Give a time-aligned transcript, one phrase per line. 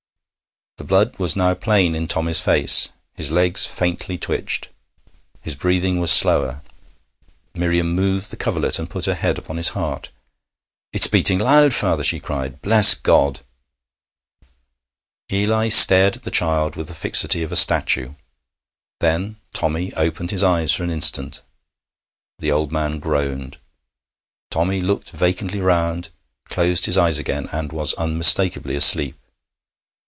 [0.77, 2.89] The blood was now plain in Tommy's face.
[3.13, 4.69] His legs faintly twitched.
[5.39, 6.63] His breathing was slower.
[7.53, 10.09] Miriam moved the coverlet and put her head upon his heart.
[10.91, 12.59] 'It's beating loud, father,' she cried.
[12.63, 13.41] 'Bless God!'
[15.31, 18.15] Eli stared at the child with the fixity of a statue.
[19.01, 21.43] Then Tommy opened his eyes for an instant.
[22.39, 23.59] The old man groaned.
[24.49, 26.09] Tommy looked vacantly round,
[26.45, 29.15] closed his eyes again, and was unmistakably asleep.